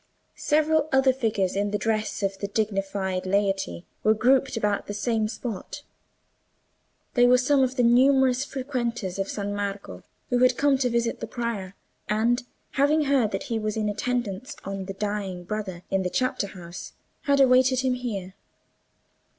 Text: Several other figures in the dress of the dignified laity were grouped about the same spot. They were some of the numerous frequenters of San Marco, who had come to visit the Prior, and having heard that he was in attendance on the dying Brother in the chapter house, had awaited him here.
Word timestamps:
Several 0.35 0.89
other 0.91 1.13
figures 1.13 1.55
in 1.55 1.69
the 1.69 1.77
dress 1.77 2.23
of 2.23 2.35
the 2.39 2.47
dignified 2.47 3.27
laity 3.27 3.85
were 4.03 4.15
grouped 4.15 4.57
about 4.57 4.87
the 4.87 4.95
same 4.95 5.27
spot. 5.27 5.83
They 7.13 7.27
were 7.27 7.37
some 7.37 7.61
of 7.61 7.75
the 7.75 7.83
numerous 7.83 8.43
frequenters 8.43 9.19
of 9.19 9.29
San 9.29 9.53
Marco, 9.53 10.01
who 10.31 10.39
had 10.39 10.57
come 10.57 10.79
to 10.79 10.89
visit 10.89 11.19
the 11.19 11.27
Prior, 11.27 11.75
and 12.09 12.41
having 12.71 13.03
heard 13.03 13.29
that 13.29 13.43
he 13.43 13.59
was 13.59 13.77
in 13.77 13.89
attendance 13.89 14.55
on 14.65 14.85
the 14.85 14.93
dying 14.95 15.43
Brother 15.43 15.83
in 15.91 16.01
the 16.01 16.09
chapter 16.09 16.47
house, 16.47 16.93
had 17.25 17.39
awaited 17.39 17.81
him 17.81 17.93
here. 17.93 18.33